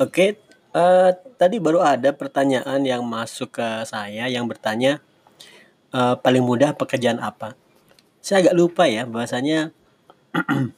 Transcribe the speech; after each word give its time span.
Oke, 0.00 0.40
eee, 0.72 1.10
tadi 1.36 1.60
baru 1.60 1.84
ada 1.84 2.08
pertanyaan 2.16 2.80
yang 2.88 3.04
masuk 3.04 3.60
ke 3.60 3.68
saya 3.84 4.24
yang 4.32 4.48
bertanya, 4.48 4.96
eee, 5.92 6.14
paling 6.24 6.40
mudah 6.40 6.72
pekerjaan 6.72 7.20
apa? 7.20 7.52
Saya 8.24 8.48
agak 8.48 8.56
lupa 8.56 8.84
ya 8.88 9.04
bahwasanya 9.04 9.58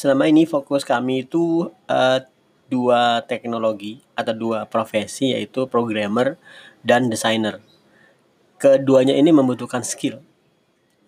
selama 0.00 0.28
ini 0.28 0.44
fokus 0.44 0.84
kami 0.84 1.24
itu, 1.24 1.72
eee, 1.88 2.28
2 2.68 3.24
teknologi 3.24 4.04
atau 4.12 4.36
2 4.36 4.58
profesi 4.68 5.32
yaitu 5.32 5.64
programmer 5.64 6.36
dan 6.84 7.08
desainer. 7.08 7.64
Keduanya 8.60 9.16
ini 9.16 9.32
membutuhkan 9.32 9.80
skill. 9.88 10.20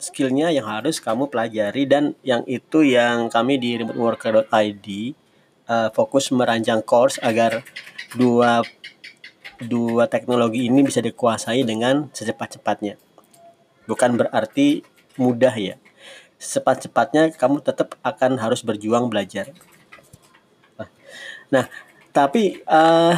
Skill-nya 0.00 0.48
yang 0.56 0.64
harus 0.64 1.04
kamu 1.04 1.28
pelajari 1.28 1.84
dan 1.84 2.16
yang 2.24 2.48
itu 2.48 2.80
yang 2.96 3.28
kami 3.28 3.60
di 3.60 3.76
remoteworker.id, 3.80 4.88
eee, 5.68 5.88
fokus 5.96 6.30
merancang 6.34 6.80
course 6.84 7.18
agar 7.22 7.64
dua 8.16 8.62
dua 9.62 10.10
teknologi 10.10 10.66
ini 10.68 10.82
bisa 10.84 11.00
dikuasai 11.00 11.62
dengan 11.64 12.10
secepat-cepatnya. 12.12 12.98
Bukan 13.86 14.16
berarti 14.18 14.82
mudah 15.20 15.54
ya. 15.54 15.76
Secepat-cepatnya 16.40 17.32
kamu 17.38 17.62
tetap 17.64 17.96
akan 18.02 18.36
harus 18.42 18.60
berjuang 18.66 19.08
belajar. 19.08 19.52
Nah 20.76 20.88
nah, 21.52 21.66
tapi, 22.14 22.62
eee, 22.62 23.14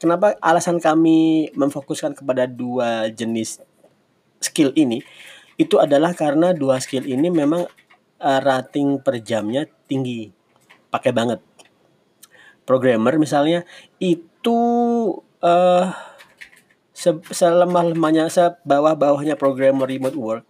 kenapa 0.00 0.36
alasan 0.42 0.80
kami 0.82 1.50
memfokuskan 1.56 2.16
kepada 2.16 2.44
2 2.48 3.08
jenis 3.12 3.60
skill 4.42 4.72
ini, 4.74 5.00
itu 5.60 5.78
adalah 5.78 6.12
karena 6.16 6.52
2 6.56 6.80
skill 6.82 7.06
ini 7.06 7.28
memang, 7.30 7.68
eee, 8.20 8.40
rating 8.42 9.00
per 9.04 9.20
jamnya 9.22 9.68
tinggi, 9.88 10.32
pakai 10.90 11.12
banget. 11.14 11.40
Programmer 12.72 13.20
misalnya 13.20 13.68
itu, 14.00 14.60
eee, 15.44 15.92
se 16.96 17.12
selemah-lemahnya, 17.28 18.32
sebawah-bawahnya 18.32 19.36
programmer 19.36 19.84
remote 19.84 20.16
work, 20.16 20.44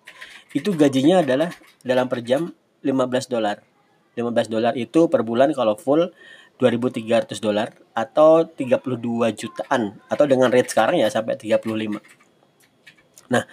itu 0.54 0.70
gajinya 0.70 1.26
adalah 1.26 1.50
dalam 1.82 2.06
per 2.06 2.22
jam 2.22 2.54
$15. 2.86 3.58
$15 4.14 4.78
itu 4.78 5.10
per 5.10 5.26
bulan 5.26 5.50
kalau 5.50 5.74
full 5.74 6.14
$2.300 6.62 7.74
atau 7.90 8.46
32 8.46 9.34
jutaan 9.34 9.98
atau 10.06 10.24
dengan 10.30 10.54
rate 10.54 10.70
sekarang 10.70 11.02
ya 11.02 11.10
sampai 11.10 11.34
35. 11.34 11.98
Nah, 13.34 13.50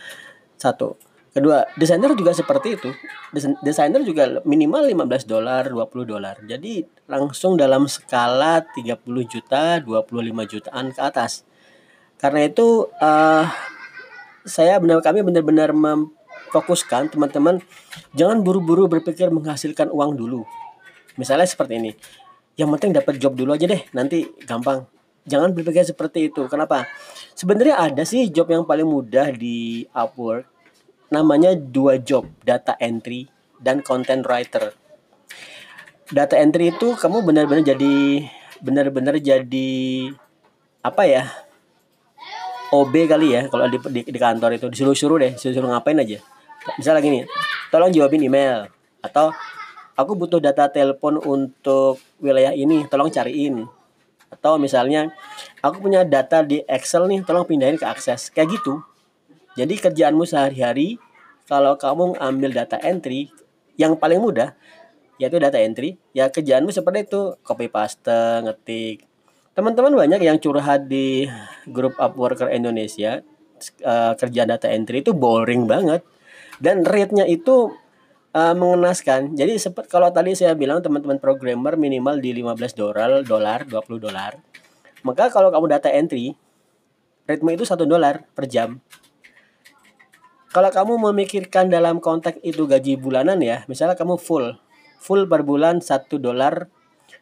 satu. 0.62 1.09
Kedua, 1.30 1.62
desainer 1.78 2.10
juga 2.18 2.34
seperti 2.34 2.74
itu. 2.74 2.90
Desa 3.30 3.54
desainer 3.62 4.02
juga 4.02 4.42
minimal 4.42 4.90
$15, 4.90 5.70
$20. 5.70 6.50
Jadi 6.50 6.82
langsung 7.06 7.54
dalam 7.54 7.86
skala 7.86 8.66
30 8.74 9.26
juta, 9.30 9.78
25 9.78 10.50
jutaan 10.50 10.90
ke 10.90 11.02
atas. 11.02 11.46
Karena 12.18 12.50
itu, 12.50 12.90
eee, 12.98 13.46
saya 14.50 14.82
benar 14.82 15.06
kami 15.06 15.22
benar-benar 15.22 15.70
memfokuskan 15.70 17.14
teman-teman 17.14 17.62
jangan 18.18 18.42
buru-buru 18.42 18.90
berpikir 18.90 19.30
menghasilkan 19.30 19.94
uang 19.94 20.18
dulu. 20.18 20.42
Misalnya 21.14 21.46
seperti 21.46 21.78
ini, 21.78 21.92
yang 22.58 22.74
penting 22.76 22.92
dapat 22.92 23.22
job 23.22 23.38
dulu 23.38 23.54
aja 23.54 23.70
deh, 23.70 23.86
nanti 23.94 24.26
gampang. 24.50 24.84
Jangan 25.30 25.54
berpikir 25.54 25.86
seperti 25.86 26.34
itu. 26.34 26.50
Kenapa? 26.50 26.90
Sebenarnya 27.38 27.78
ada 27.78 28.02
sih 28.02 28.34
job 28.34 28.50
yang 28.50 28.66
paling 28.66 28.88
mudah 28.88 29.30
di 29.30 29.86
Upwork. 29.94 30.59
Namanya 31.10 31.58
2 31.58 31.98
job, 32.06 32.30
data 32.46 32.78
entry 32.78 33.26
dan 33.58 33.82
content 33.82 34.22
writer. 34.30 34.78
Data 36.10 36.38
entry 36.38 36.74
itu 36.74 36.98
kamu 36.98 37.22
benar-benar 37.26 37.66
jadi 37.66 38.26
benar-benar 38.62 39.16
jadi 39.18 39.70
apa 40.82 41.04
ya? 41.06 41.24
OB 42.70 42.94
kali 43.10 43.34
ya 43.34 43.50
kalau 43.50 43.66
di 43.66 43.82
di 43.90 44.02
di 44.06 44.20
kantor 44.22 44.54
itu 44.58 44.70
disuruh-suruh 44.70 45.18
deh, 45.18 45.34
disuruh 45.34 45.74
ngapain 45.74 45.98
aja. 45.98 46.22
Misalnya 46.78 47.02
gini, 47.02 47.20
"Tolong 47.74 47.90
jawabin 47.90 48.22
email," 48.22 48.70
atau 49.02 49.34
"Aku 49.98 50.14
butuh 50.14 50.38
data 50.38 50.70
telepon 50.70 51.18
untuk 51.18 51.98
wilayah 52.22 52.54
ini, 52.54 52.86
tolong 52.86 53.10
cariin." 53.10 53.66
Atau 54.30 54.62
misalnya, 54.62 55.10
"Aku 55.66 55.82
punya 55.82 56.06
data 56.06 56.46
di 56.46 56.62
Excel 56.70 57.10
nih, 57.10 57.26
tolong 57.26 57.50
pindahin 57.50 57.82
ke 57.82 57.86
Access." 57.90 58.30
Kayak 58.30 58.62
gitu. 58.62 58.86
Jadi 59.60 59.76
kerjaanmu 59.76 60.24
sehari-hari 60.24 60.96
kalau 61.52 61.76
kamu 61.76 62.16
ambil 62.16 62.56
data 62.56 62.80
entry 62.80 63.28
yang 63.76 64.00
paling 64.00 64.24
mudah 64.24 64.56
yaitu 65.20 65.36
data 65.36 65.60
entry, 65.60 66.00
ya 66.16 66.32
kerjaanmu 66.32 66.72
seperti 66.72 67.12
itu, 67.12 67.36
copy 67.44 67.68
paste, 67.68 68.08
ngetik. 68.48 69.04
Teman-teman 69.52 69.92
banyak 69.92 70.24
yang 70.24 70.40
curhat 70.40 70.88
di 70.88 71.28
grup 71.68 72.00
Upworker 72.00 72.48
Indonesia, 72.56 73.20
eee, 73.84 74.12
kerjaan 74.16 74.48
data 74.48 74.72
entry 74.72 75.04
itu 75.04 75.12
boring 75.12 75.68
banget 75.68 76.08
dan 76.64 76.88
rate-nya 76.88 77.28
itu, 77.28 77.76
eee, 78.32 78.56
mengenaskan. 78.56 79.36
Jadi 79.36 79.60
sepet 79.60 79.92
kalau 79.92 80.08
tadi 80.08 80.40
saya 80.40 80.56
bilang 80.56 80.80
teman-teman 80.80 81.20
programmer 81.20 81.76
minimal 81.76 82.16
di 82.24 82.32
$15 82.40 83.28
dolar, 83.28 83.68
$20. 83.68 84.40
Maka 85.04 85.28
kalau 85.28 85.52
kamu 85.52 85.68
data 85.68 85.92
entry, 85.92 86.32
rate-mu 87.28 87.60
itu 87.60 87.68
$1 87.68 88.24
per 88.32 88.48
jam. 88.48 88.80
Kalau 90.50 90.74
kamu 90.74 91.14
memikirkan 91.14 91.70
dalam 91.70 92.02
konteks 92.02 92.42
itu 92.42 92.66
gaji 92.66 92.98
bulanan 92.98 93.38
ya, 93.38 93.62
misalnya 93.70 93.94
kamu 93.94 94.18
full, 94.18 94.58
full 94.98 95.30
per 95.30 95.46
bulan 95.46 95.78
$1 95.78 96.10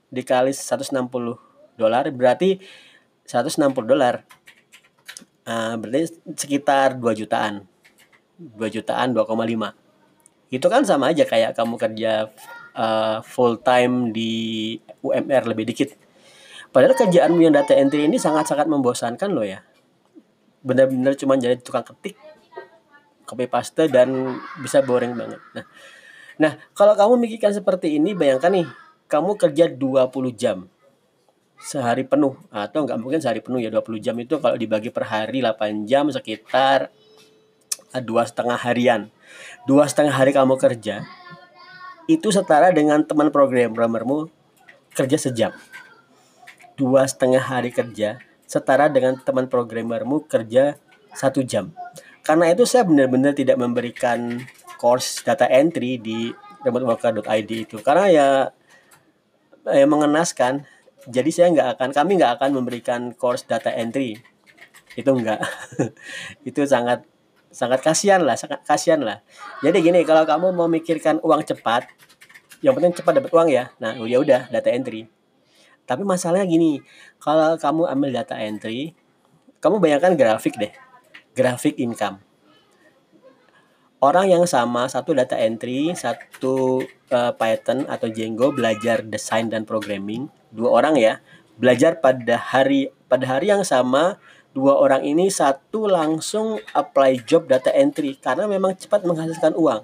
dikali 0.07 0.55
$160 0.55 2.15
berarti 2.15 2.63
$160. 3.27 4.23
Eee, 5.43 5.73
berarti 5.75 6.01
sekitar 6.39 6.95
2 6.95 7.11
jutaan. 7.11 7.67
2 8.39 8.71
jutaan, 8.71 9.11
2,5. 9.11 9.75
Itu 10.47 10.71
kan 10.71 10.87
sama 10.87 11.11
aja 11.11 11.27
kayak 11.27 11.51
kamu 11.51 11.75
kerja, 11.75 12.31
eee, 12.79 13.17
full 13.27 13.59
time 13.59 14.15
di 14.15 14.31
UMR 15.03 15.51
lebih 15.51 15.67
dikit. 15.67 15.99
Padahal 16.71 16.95
kerjaanmu 16.95 17.43
yang 17.43 17.51
data 17.51 17.75
entry 17.75 18.07
ini 18.07 18.15
sangat-sangat 18.15 18.71
membosankan 18.71 19.35
loh 19.35 19.43
ya. 19.43 19.63
Benar-benar 20.63 21.15
cuman 21.19 21.39
jadi 21.39 21.59
tukang 21.59 21.83
ketik, 21.83 22.19
copy 23.27 23.51
paste 23.51 23.91
dan 23.91 24.39
bisa 24.63 24.79
boring 24.79 25.11
banget. 25.13 25.43
Nah 25.51 25.65
nah, 26.39 26.51
kalau 26.71 26.95
kamu 26.95 27.27
mikirkan 27.27 27.51
seperti 27.51 27.99
ini 27.99 28.15
bayangkan 28.15 28.49
nih, 28.55 28.67
kamu 29.11 29.35
kerja 29.35 29.67
20 29.67 30.31
jam 30.31 30.71
sehari 31.57 32.05
penuh 32.05 32.37
atau 32.53 32.85
nggak 32.85 33.01
mungkin 33.01 33.19
sehari 33.19 33.41
penuh 33.43 33.59
ya, 33.59 33.73
20 33.73 33.97
jam 33.99 34.15
itu 34.21 34.37
kalau 34.39 34.55
dibagi 34.55 34.93
per 34.93 35.09
hari 35.09 35.41
8 35.41 35.89
jam 35.89 36.07
sekitar, 36.07 36.93
eee, 37.91 38.03
2,5 38.05 38.55
harian. 38.55 39.09
2,5 39.67 40.13
hari 40.13 40.31
kamu 40.31 40.55
kerja, 40.55 41.03
itu 42.07 42.31
setara 42.31 42.71
dengan 42.71 43.03
teman 43.03 43.33
programmermu 43.33 44.31
kerja 44.95 45.17
sejam. 45.19 45.51
2,5 46.79 47.41
hari 47.41 47.73
kerja 47.73 48.21
setara 48.47 48.87
dengan 48.87 49.19
teman 49.19 49.51
programmermu 49.51 50.23
kerja 50.23 50.79
1 51.11 51.43
jam. 51.43 51.75
Karena 52.27 52.51
itu 52.51 52.67
saya 52.67 52.83
benar-benar 52.83 53.31
tidak 53.31 53.55
memberikan 53.55 54.43
course 54.75 55.23
data 55.23 55.47
entry 55.47 55.95
di 55.95 56.35
remoteworker.id 56.67 57.47
itu, 57.47 57.79
karena 57.79 58.05
ya 58.11 58.27
ya 59.63 59.87
mengenaskan. 59.87 60.67
Jadi 61.07 61.29
saya 61.31 61.47
nggak 61.55 61.79
akan 61.79 61.89
kami 61.95 62.19
nggak 62.19 62.35
akan 62.35 62.49
memberikan 62.51 63.15
course 63.15 63.47
data 63.47 63.71
entry. 63.71 64.19
Itu 64.99 65.15
enggak. 65.15 65.39
Itu 66.49 66.67
sangat 66.67 67.07
sangat 67.47 67.79
kasihan 67.79 68.19
lah, 68.19 68.35
sangat 68.35 68.59
kasihan 68.67 68.99
lah. 68.99 69.23
Jadi 69.63 69.79
gini, 69.79 70.03
kalau 70.03 70.27
kamu 70.27 70.51
mau 70.51 70.67
mikirkan 70.67 71.23
uang 71.23 71.47
cepat, 71.47 71.87
yang 72.59 72.75
penting 72.75 72.91
cepat 72.91 73.23
dapat 73.23 73.31
uang 73.31 73.47
ya, 73.47 73.71
nah 73.79 73.95
ya 74.03 74.19
udah 74.19 74.51
data 74.51 74.67
entry. 74.67 75.07
Tapi 75.87 76.03
masalahnya 76.03 76.43
gini, 76.43 76.83
kalau 77.23 77.55
kamu 77.55 77.87
ambil 77.87 78.09
data 78.11 78.35
entry, 78.35 78.91
kamu 79.63 79.79
bayangkan 79.79 80.19
grafik 80.19 80.59
deh, 80.59 80.75
grafik 81.37 81.77
income. 81.77 82.17
Orang 84.01 84.29
yang 84.29 84.45
sama, 84.49 84.89
satu 84.89 85.13
data 85.13 85.37
entry, 85.37 85.93
satu, 85.93 86.85
eee, 87.09 87.31
Python 87.37 87.85
atau 87.85 88.09
Django 88.09 88.53
belajar 88.53 89.01
desain 89.05 89.49
dan 89.49 89.65
programming, 89.65 90.29
2 90.53 90.69
orang 90.69 90.97
ya, 90.97 91.21
belajar 91.57 91.97
pada 91.97 92.37
hari 92.37 92.93
pada 93.09 93.25
hari 93.25 93.49
yang 93.49 93.65
sama, 93.65 94.21
2 94.53 94.77
orang 94.77 95.01
ini 95.01 95.29
satu 95.33 95.89
langsung 95.89 96.61
apply 96.77 97.25
job 97.25 97.49
data 97.49 97.73
entry 97.73 98.17
karena 98.17 98.45
memang 98.45 98.77
cepat 98.77 99.01
menghasilkan 99.05 99.57
uang. 99.57 99.81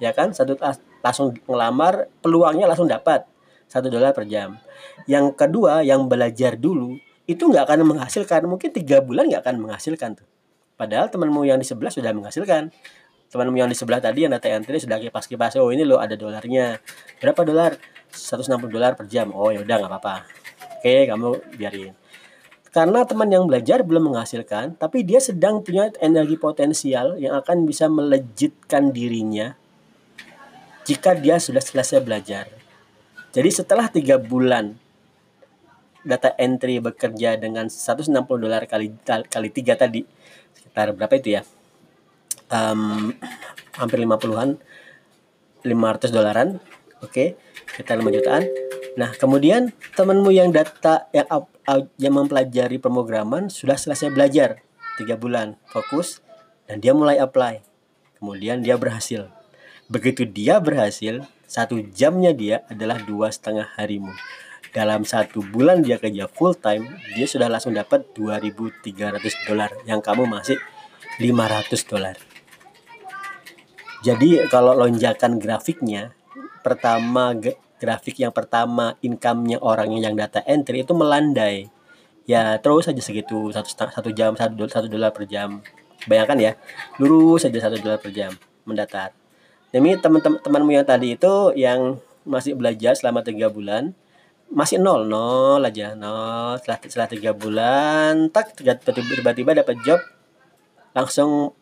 Ya 0.00 0.12
kan, 0.16 0.32
satu 0.36 0.56
langsung 1.00 1.36
ngelamar, 1.48 2.12
peluangnya 2.20 2.68
langsung 2.68 2.88
dapat, 2.88 3.24
$1 3.72 4.12
per 4.12 4.28
jam. 4.28 4.60
Yang 5.08 5.36
kedua, 5.36 5.80
yang 5.80 6.08
belajar 6.12 6.60
dulu, 6.60 7.00
itu 7.24 7.40
nggak 7.40 7.68
akan 7.68 7.88
menghasilkan, 7.88 8.44
mungkin 8.44 8.68
3 8.68 9.00
bulan 9.00 9.32
nggak 9.32 9.48
akan 9.48 9.56
menghasilkan 9.64 10.20
tuh. 10.20 10.28
Padahal 10.80 11.12
temanmu 11.12 11.44
yang 11.44 11.60
di 11.60 11.68
sebelah 11.68 11.92
sudah 11.92 12.16
menghasilkan. 12.16 12.72
Temanmu 13.28 13.60
yang 13.60 13.68
di 13.68 13.76
sebelah 13.76 14.00
tadi 14.00 14.24
yang 14.24 14.32
data 14.32 14.48
entry 14.48 14.80
sudah 14.80 14.96
kipas-kipas, 14.96 15.60
"Oh 15.60 15.68
ini 15.68 15.84
loh 15.84 16.00
ada 16.00 16.16
dolarnya." 16.16 16.80
"Berapa 17.20 17.44
dolar?" 17.44 17.76
$160 18.08 18.96
per 18.96 19.04
jam." 19.12 19.28
"Oh 19.36 19.52
ya 19.52 19.60
udah 19.60 19.76
nggak 19.76 19.92
apa-apa." 19.92 20.40
oke 20.80 20.96
kamu 21.12 21.28
biarin 21.60 21.92
karena 22.70 23.02
teman 23.02 23.26
yang 23.26 23.50
belajar 23.50 23.82
belum 23.82 24.14
menghasilkan, 24.14 24.78
tapi 24.78 25.02
dia 25.02 25.18
sedang 25.18 25.58
punya 25.58 25.90
energi 25.98 26.38
potensial 26.38 27.18
yang 27.18 27.34
akan 27.34 27.66
bisa 27.66 27.90
melejitkan 27.90 28.94
dirinya 28.94 29.58
jika 30.86 31.18
dia 31.18 31.42
sudah 31.42 31.58
selesai 31.58 31.98
belajar. 31.98 32.46
Jadi 33.34 33.50
setelah 33.50 33.90
tiga 33.90 34.22
bulan 34.22 34.78
data 36.02 36.32
entry 36.40 36.80
bekerja 36.80 37.36
dengan 37.36 37.68
160 37.68 38.12
dolar 38.26 38.64
kali 38.64 38.92
kali 39.04 39.48
tiga 39.52 39.76
tadi. 39.76 40.04
Sekitar 40.56 40.96
berapa 40.96 41.12
itu 41.16 41.40
ya? 41.40 41.42
Um, 42.50 43.14
hampir 43.78 44.02
50-an 44.02 44.58
500 45.62 46.10
dolaran. 46.10 46.58
Oke 47.00 47.08
okay, 47.08 47.28
kita 47.76 47.96
5 47.96 48.16
jutaan. 48.16 48.44
Nah 48.98 49.14
kemudian 49.14 49.72
temanmu 49.94 50.30
yang 50.34 50.50
data 50.50 51.08
yang 51.14 51.28
yang 51.96 52.14
mempelajari 52.16 52.82
pemrograman 52.82 53.46
sudah 53.46 53.78
selesai 53.78 54.10
belajar 54.10 54.64
tiga 54.98 55.14
bulan 55.14 55.54
fokus 55.70 56.20
dan 56.66 56.82
dia 56.82 56.92
mulai 56.92 57.20
apply. 57.22 57.62
Kemudian 58.18 58.60
dia 58.60 58.76
berhasil. 58.76 59.30
Begitu 59.86 60.28
dia 60.28 60.60
berhasil 60.60 61.24
satu 61.46 61.82
jamnya 61.94 62.30
dia 62.30 62.62
adalah 62.70 63.00
dua 63.02 63.32
setengah 63.32 63.66
harimu 63.74 64.14
dalam 64.70 65.02
satu 65.02 65.42
bulan 65.42 65.82
dia 65.82 65.98
kerja 65.98 66.30
full 66.30 66.54
time 66.54 66.86
dia 67.18 67.26
sudah 67.26 67.50
langsung 67.50 67.74
dapat 67.74 68.06
2.300 68.14 69.46
dolar. 69.46 69.70
Yang 69.86 70.00
kamu 70.06 70.22
masih 70.26 70.58
500 71.18 71.90
dolar. 71.90 72.16
Jadi 74.00 74.40
kalau 74.48 74.72
lonjakan 74.72 75.36
grafiknya 75.36 76.16
pertama 76.64 77.36
grafik 77.80 78.16
yang 78.20 78.32
pertama 78.32 78.96
income-nya 79.00 79.60
orang 79.60 79.92
yang 79.96 80.16
data 80.16 80.40
entry 80.44 80.84
itu 80.84 80.92
melandai. 80.96 81.68
Ya 82.24 82.56
terus 82.60 82.86
saja 82.86 83.00
segitu 83.00 83.50
satu 83.50 83.68
satu 83.68 84.10
jam 84.12 84.36
satu 84.36 84.56
satu 84.68 84.86
dolar 84.86 85.10
per 85.10 85.28
jam. 85.28 85.60
Bayangkan 86.08 86.38
ya 86.40 86.52
lurus 86.96 87.44
saja 87.44 87.58
satu 87.60 87.76
dolar 87.80 88.00
per 88.00 88.12
jam 88.12 88.32
mendatar. 88.64 89.12
Demi 89.68 89.96
teman-temanmu 89.96 90.70
yang 90.72 90.86
tadi 90.86 91.16
itu 91.16 91.52
yang 91.56 92.00
masih 92.24 92.54
belajar 92.56 92.96
selama 92.96 93.24
tiga 93.24 93.48
bulan 93.48 93.96
masih 94.50 94.82
nol 94.82 95.06
nol 95.06 95.62
aja 95.62 95.94
nol 95.94 96.58
setelah 96.58 96.78
setelah 96.82 97.08
tiga 97.10 97.30
bulan 97.30 98.28
tak 98.34 98.58
tiba-tiba 98.58 99.62
dapat 99.62 99.78
job 99.86 100.02
langsung 100.90 101.54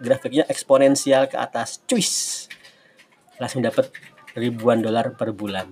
grafiknya 0.00 0.48
eksponensial 0.48 1.28
ke 1.28 1.36
atas 1.36 1.84
cuis 1.84 2.48
langsung 3.36 3.64
dapat 3.64 3.92
ribuan 4.36 4.84
dolar 4.84 5.16
per 5.16 5.32
bulan. 5.34 5.66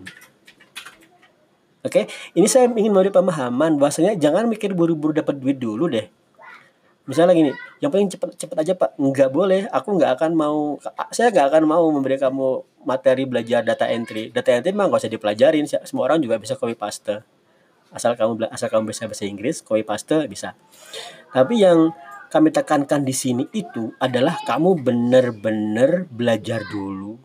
Oke, 1.84 2.10
ini 2.34 2.50
saya 2.50 2.66
ingin 2.66 2.90
memberi 2.90 3.14
pemahaman 3.14 3.78
bahwasanya 3.78 4.18
jangan 4.18 4.50
mikir 4.50 4.74
buru-buru 4.74 5.14
dapat 5.14 5.38
duit 5.38 5.62
dulu 5.62 5.86
deh. 5.86 6.10
Misalnya 7.08 7.32
gini, 7.32 7.52
yang 7.80 7.88
paling 7.88 8.12
cepat 8.12 8.36
cepat 8.36 8.56
aja 8.60 8.72
pak, 8.76 8.94
nggak 9.00 9.32
boleh. 9.32 9.64
Aku 9.72 9.96
nggak 9.96 10.20
akan 10.20 10.32
mau, 10.36 10.76
saya 11.08 11.32
nggak 11.32 11.46
akan 11.56 11.62
mau 11.64 11.84
memberi 11.88 12.20
kamu 12.20 12.62
materi 12.84 13.24
belajar 13.24 13.64
data 13.64 13.88
entry. 13.88 14.28
Data 14.28 14.52
entry 14.52 14.76
memang 14.76 14.92
nggak 14.92 15.08
usah 15.08 15.12
dipelajarin, 15.12 15.64
semua 15.64 16.04
orang 16.04 16.20
juga 16.20 16.36
bisa 16.36 16.54
copy 16.54 16.76
paste. 16.76 17.24
Asal 17.88 18.12
kamu 18.20 18.52
asal 18.52 18.68
kamu 18.68 18.92
bisa 18.92 19.08
bahasa 19.08 19.24
Inggris, 19.24 19.64
copy 19.64 19.82
paste 19.88 20.28
bisa. 20.28 20.52
Tapi 21.32 21.64
yang 21.64 21.96
kami 22.28 22.52
tekankan 22.52 23.08
di 23.08 23.16
sini 23.16 23.48
itu 23.56 23.96
adalah 23.96 24.36
kamu 24.44 24.84
benar-benar 24.84 26.04
belajar 26.12 26.60
dulu 26.68 27.16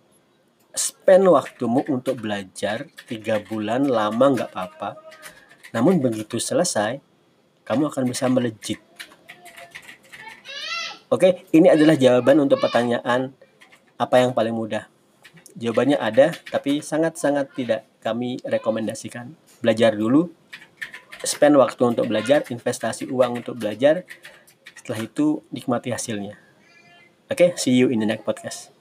spend 0.73 1.29
waktumu 1.29 1.85
untuk 1.85 2.23
belajar 2.23 2.89
tiga 3.05 3.37
bulan 3.43 3.85
lama 3.85 4.25
nggak 4.33 4.49
apa-apa 4.49 4.97
namun 5.69 6.01
begitu 6.01 6.41
selesai 6.41 6.97
kamu 7.67 7.93
akan 7.93 8.03
bisa 8.09 8.25
melejit 8.31 8.81
oke 11.13 11.45
ini 11.53 11.69
adalah 11.69 11.93
jawaban 11.93 12.41
untuk 12.41 12.57
pertanyaan 12.57 13.29
apa 14.01 14.15
yang 14.17 14.33
paling 14.33 14.57
mudah? 14.57 14.89
Jawabannya 15.53 16.01
ada 16.01 16.33
tapi 16.49 16.81
sangat-sangat 16.81 17.53
tidak 17.53 17.85
kami 18.01 18.41
rekomendasikan. 18.41 19.37
Belajar 19.61 19.93
dulu 19.93 20.33
spend 21.21 21.55
waktu 21.61 21.81
untuk 21.85 22.09
belajar 22.09 22.41
investasi 22.49 23.07
uang 23.13 23.45
untuk 23.45 23.61
belajar 23.61 24.03
setelah 24.73 25.05
itu 25.05 25.45
nikmati 25.53 25.93
hasilnya. 25.93 26.41
Oke 27.29 27.53
see 27.61 27.77
you 27.77 27.93
in 27.93 28.01
the 28.01 28.09
next 28.09 28.25
podcast 28.25 28.73